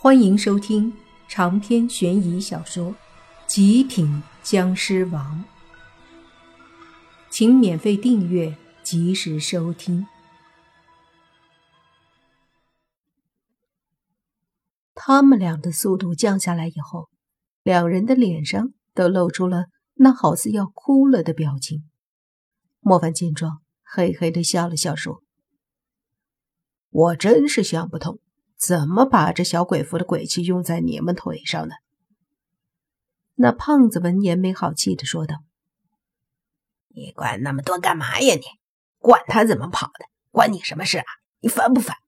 [0.00, 0.96] 欢迎收听
[1.26, 2.92] 长篇悬疑小说
[3.48, 5.44] 《极品僵尸王》，
[7.28, 10.06] 请免费订阅，及时收听。
[14.94, 17.08] 他们俩的速度降下来以后，
[17.64, 21.90] 两人的脸上都露出了那好似要哭了的表情。
[22.78, 25.24] 莫凡见状，嘿嘿的笑了笑，说
[26.88, 28.20] ：“我真是想不通。”
[28.58, 31.76] 怎么把这小鬼符的鬼气用在你们腿上呢？
[33.36, 35.36] 那胖子闻言没好气的说道
[36.92, 38.34] ：“你管那么多干嘛呀？
[38.34, 38.42] 你
[38.98, 41.04] 管他怎么跑的，关你什么事啊？
[41.38, 41.98] 你烦不烦？”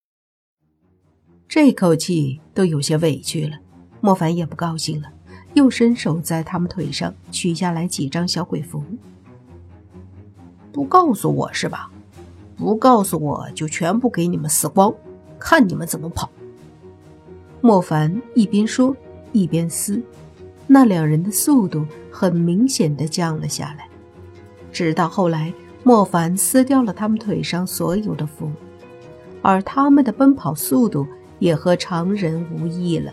[1.47, 3.57] 这口气都有些委屈了，
[4.01, 5.13] 莫凡也不高兴了，
[5.55, 8.85] 又伸手在他们腿上取下来几张小鬼符。
[10.73, 11.93] 不告诉我是吧？
[12.57, 14.93] 不告诉我就全部给你们死光，
[15.39, 16.29] 看你们怎么跑！
[17.61, 18.97] 莫凡一边说
[19.33, 20.03] 一边撕，
[20.67, 23.87] 那两人的速度很明显的降了下来。
[24.73, 25.53] 直到后来，
[25.83, 28.51] 莫凡撕掉了他们腿上所有的符，
[29.43, 31.07] 而他们的奔跑速度
[31.39, 33.13] 也和常人无异了。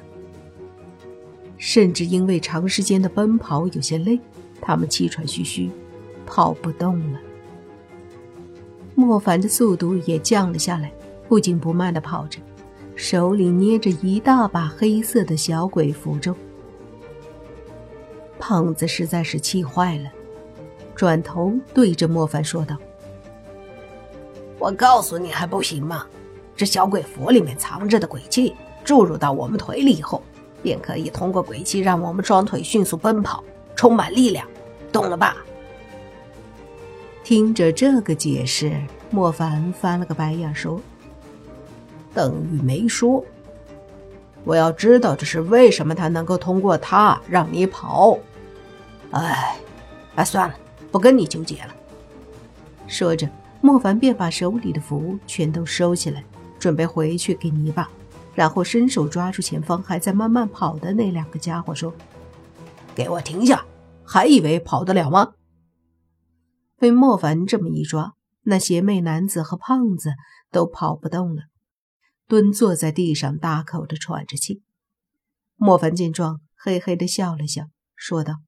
[1.58, 4.20] 甚至因为长时间的奔跑有些累，
[4.62, 5.70] 他们气喘吁吁，
[6.26, 7.20] 跑不动了。
[8.96, 10.92] 莫凡的速度也降了下来，
[11.28, 12.40] 不紧不慢的跑着。
[12.98, 16.36] 手里捏着一大把黑色的小鬼符咒，
[18.40, 20.10] 胖子实在是气坏了，
[20.96, 22.76] 转头对着莫凡说道
[24.58, 26.08] ：“我告诉你还不行吗？
[26.56, 30.24] 这小鬼符里面藏着的鬼气，注入到我们腿里以后，
[30.64, 33.44] 便可以通过鬼气让我们双腿迅速奔跑，
[33.76, 34.48] 充满力量，
[34.92, 35.38] 懂了吧？”
[37.24, 38.76] 听着这个解释，
[39.12, 40.82] 莫凡翻了个白眼说。
[42.18, 43.24] 等于没说。
[44.44, 48.18] 我要知道这是为什么，他能够通过他让你跑。
[49.12, 49.56] 哎，
[50.16, 50.56] 哎，算了，
[50.92, 51.76] 不跟你纠结了。
[52.88, 53.30] 说着，
[53.62, 56.24] 莫凡便把手里的符全都收起来，
[56.58, 57.88] 准备回去给泥巴，
[58.34, 61.94] 然后伸手抓住前方还在慢慢跑的那两个家伙，说
[62.96, 63.64] ：“给我停下！
[64.04, 65.34] 还以为跑得了吗？”
[66.80, 68.14] 被莫凡这么一抓，
[68.44, 70.14] 那邪魅男子和胖子
[70.52, 71.44] 都跑不动了。
[72.28, 74.62] 蹲坐在地上，大口的喘着气。
[75.56, 78.42] 莫凡见状，嘿嘿的笑了笑，说道：“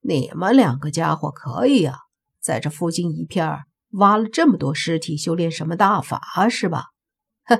[0.00, 1.96] 你们两个家伙可以啊，
[2.38, 6.20] 在这附近一片挖了这么多尸体，修炼什么大法
[6.50, 6.88] 是吧？
[7.44, 7.58] 哼，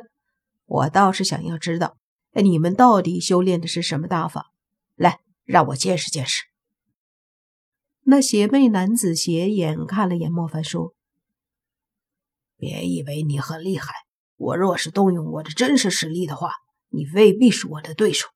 [0.67, 1.97] 我倒是想要知道，
[2.35, 4.53] 你们到底修炼的是什么大法？
[4.95, 6.45] 来，让我见识见识。”
[8.05, 10.95] 那邪魅男子斜眼看了眼莫凡，说
[12.59, 13.95] ：“别以为你很厉害。”
[14.41, 16.55] 我若是动用我的真实实力的话，
[16.89, 18.27] 你未必是我的对手。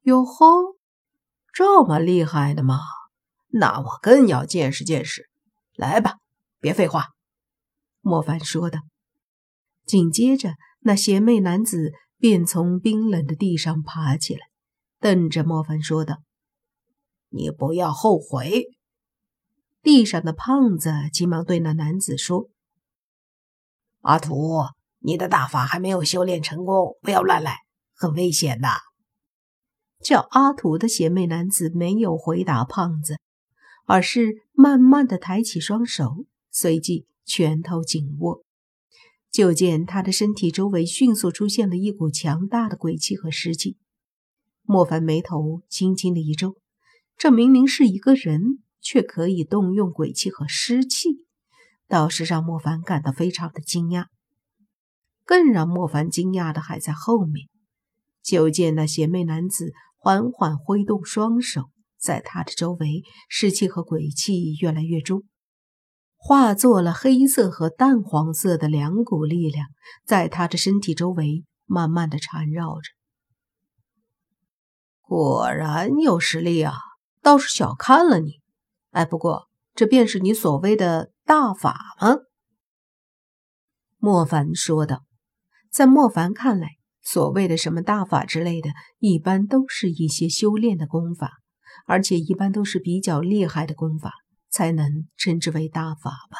[0.00, 0.46] 哟吼，
[1.52, 2.80] 这么厉害的吗？
[3.48, 5.28] 那我更要见识见识。
[5.76, 6.16] 来吧，
[6.58, 7.08] 别废话。”
[8.00, 8.80] 莫凡说道。
[9.84, 14.40] 紧接着，那邪魅男子便从冰冷的地上爬起来，
[15.00, 16.22] 瞪着莫凡说道
[17.28, 18.68] ：“你不要后悔。”
[19.82, 22.48] 地上的胖子急忙对那男子说。
[24.02, 24.64] 阿土，
[24.98, 27.58] 你的大法还没有修炼成功，不要乱来，
[27.94, 28.68] 很危险的。
[30.02, 33.20] 叫阿土的邪魅男子没有回答胖子，
[33.86, 38.42] 而是慢慢的抬起双手，随即拳头紧握。
[39.30, 43.76] 就见他的身体周围迅速出现了一股强大的鬼气和湿气。
[44.62, 46.56] 莫凡眉头轻轻的一皱，
[47.16, 51.24] 这明明是一个人，却可以动用鬼气和湿气。
[51.88, 54.06] 倒是让莫凡感到非常的惊讶，
[55.24, 57.48] 更让莫凡惊讶的还在后面。
[58.22, 65.24] 就见那邪魅男子缓缓挥动双手，在他的周围，湿气和鬼气越来越重，
[66.16, 69.68] 化作了黑色和淡黄色的两股力量，
[70.04, 72.90] 在他的身体周围慢慢的缠绕着。
[75.00, 76.74] 果然有实力啊！
[77.20, 78.40] 倒是小看了你。
[78.90, 81.12] 哎，不过这便是你所谓的。
[81.24, 82.16] 大法吗？
[83.98, 85.04] 莫凡说道。
[85.70, 86.68] 在莫凡看来，
[87.00, 91.30] 所谓的什么大法之类的，一般都是一些修炼的功法，
[91.86, 94.12] 而且一般都是比较厉害的功法，
[94.50, 96.36] 才能称之为大法吧。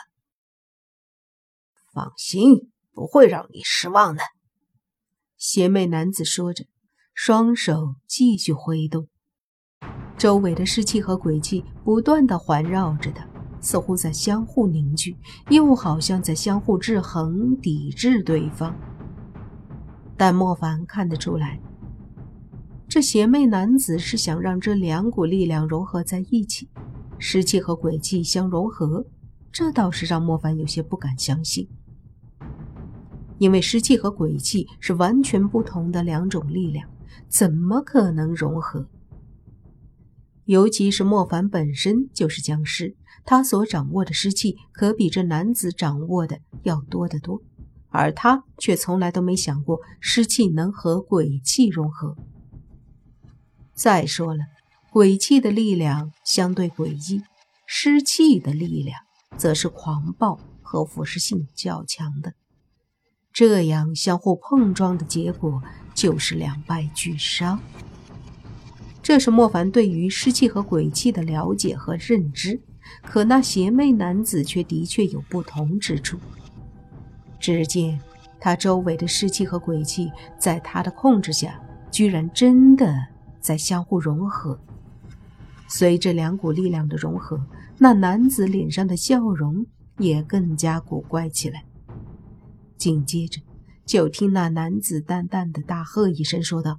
[1.93, 4.23] 放心，不会让你失望的。
[5.37, 6.65] 邪魅男子说着，
[7.15, 9.09] 双手继续挥动，
[10.23, 13.27] 周围的湿气和鬼气不断的环绕着他。
[13.61, 15.17] 似乎在相互凝聚，
[15.51, 18.73] 又好像在相互制衡、抵制对方。
[20.17, 21.61] 但莫凡看得出来，
[22.87, 26.69] 这邪魅男子是想让这两股力量融合在一起，
[27.19, 29.05] 湿气和鬼气相融合，
[29.51, 31.69] 这倒是让莫凡有些不敢相信。
[33.39, 36.89] 因为湿气和鬼气是完全不同的两种力量，
[37.29, 38.87] 怎么可能融合？
[40.45, 47.41] 尤其是莫凡本身就是僵尸，他所掌握的湿气可比这男子掌握的要多得多。
[47.95, 52.17] 而他却从来都没想过湿气能和鬼气融合。
[53.75, 54.45] 再说了，
[54.91, 57.23] 鬼气的力量相对诡异，
[57.67, 58.99] 湿气的力量
[59.37, 62.33] 则是狂暴和腐蚀性较强的。
[63.31, 65.63] 这样相互碰撞的结果
[65.95, 67.61] 就是两败俱伤。
[69.03, 72.61] 这是莫凡对于湿气和鬼气的了解和认知，
[73.03, 76.17] 可那邪魅男子却的确有不同之处。
[77.41, 78.01] 只见
[78.39, 81.61] 他周围的湿气和鬼气，在他的控制下，
[81.91, 82.95] 居然真的
[83.41, 84.57] 在相互融合。
[85.67, 87.45] 随着两股力量的融合，
[87.79, 89.67] 那男子脸上的笑容
[89.99, 91.65] 也更加古怪起来。
[92.77, 93.41] 紧接着，
[93.85, 96.79] 就听那男子淡淡的大喝一声，说道：“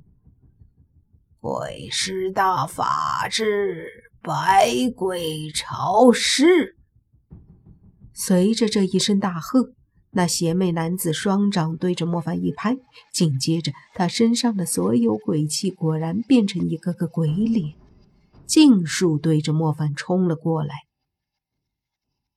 [1.44, 3.90] 鬼师大法至，
[4.22, 6.78] 百鬼朝师。”
[8.16, 9.74] 随着这一声大喝。
[10.12, 12.78] 那邪魅男子双掌对着莫凡一拍，
[13.12, 17.74] 紧接着他身上的所有鬼气果然变成一个个鬼脸，
[18.46, 20.74] 尽数对着莫凡冲了过来。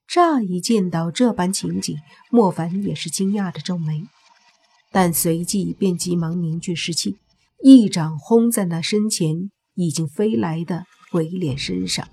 [0.09, 1.97] 乍一见到这般情景，
[2.29, 4.09] 莫凡也是惊讶的皱眉，
[4.91, 7.19] 但随即便急忙凝聚士气，
[7.63, 12.09] 一掌轰在那身前已经飞来的鬼脸身上。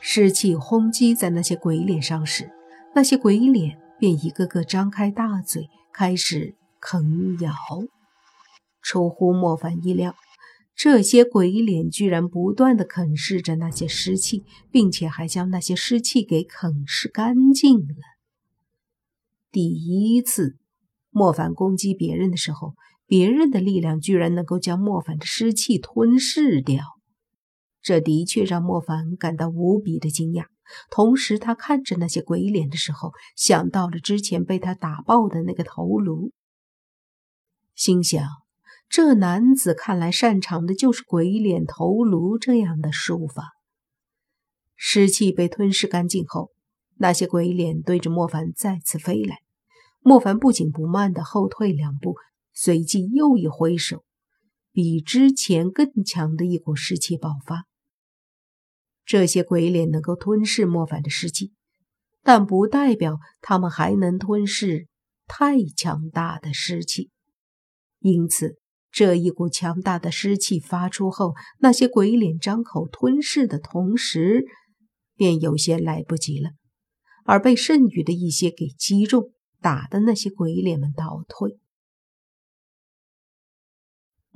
[0.00, 2.50] 士气轰击在那些鬼脸上时，
[2.94, 3.78] 那些鬼脸。
[4.00, 7.52] 便一个个张开大嘴，开始啃咬。
[8.80, 10.14] 出乎莫凡意料，
[10.76, 17.96] 这些鬼脸居然不断的啃噬着那些尸气，并且还将那些尸气给啃噬干净了。
[19.50, 20.56] 第一次，
[21.10, 22.76] 莫凡攻击别人的时候，
[23.08, 26.84] 别人的力量居然能够将莫凡的尸气吞噬掉，
[27.80, 30.44] 这的确让莫凡感到无比的惊讶。
[30.90, 36.32] 同时，他看着那些鬼脸的时候，想到了之前被他打爆的那个头颅，
[37.74, 38.22] 心想：
[38.90, 43.52] 这男子看来擅长的就是鬼脸头颅这样的术法。
[44.76, 46.50] 尸气被吞噬干净后，
[46.96, 49.38] 那些鬼脸对着莫凡再次飞来。
[50.00, 52.14] 莫凡不紧不慢地后退两步，
[52.60, 54.02] 随即又一挥手，
[54.72, 57.66] 比之前更强的一股尸气爆发。
[59.04, 61.52] 这些鬼脸能够吞噬莫凡的尸气，
[62.24, 64.88] 但不代表他们还能吞噬
[65.28, 67.10] 太强大的尸气。
[68.00, 68.56] 因此，
[68.90, 74.44] 这一股强大的尸气发出后，那些鬼脸张口吞噬的同时，
[75.14, 76.50] 便有些来不及了，
[77.24, 81.60] 而被剩余的一些给击中，打的那些鬼脸们倒退。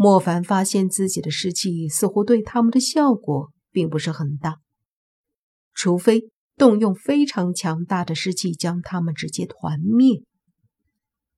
[0.03, 3.51] 莫凡发现自己的尸气似乎对他们的效果。
[3.75, 4.61] 并不是很大，
[5.73, 6.29] 除非
[6.59, 10.21] 动用非常强大的尸气将他们直接团灭。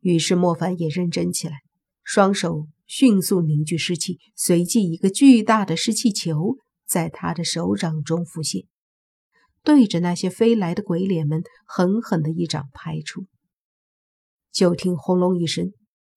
[0.01, 1.61] 于是莫凡也认真起来，
[2.03, 8.67] 双手迅速凝聚尸气，随即一个巨大的尸气球在他的手掌中浮现，
[9.63, 13.27] 对着那些飞来的鬼脸们狠狠的一掌拍出。
[14.51, 15.73] 就听轰隆一声，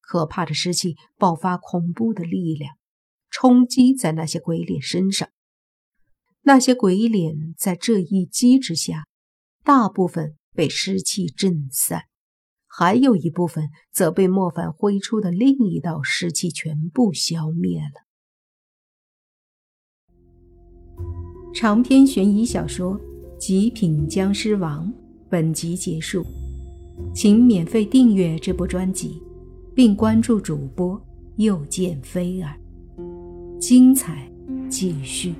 [0.07, 2.77] 可怕的尸气爆发，恐怖的力量
[3.29, 5.27] 冲击在那些鬼脸身上。
[6.43, 9.05] 那些鬼脸在这一击之下，
[9.65, 12.03] 大部分被尸气震散，
[12.67, 18.07] 还有一部分则被莫凡挥出的另一道尸气全部消灭了。
[21.53, 22.97] 长篇悬疑小说
[23.37, 24.87] 《极品僵尸王》
[25.29, 26.25] 本集结束，
[27.13, 29.21] 请免费订阅这部专辑，
[29.77, 30.99] 并关注主播
[31.35, 32.57] 又见菲儿，
[33.59, 34.27] 精彩
[34.67, 35.35] 继续。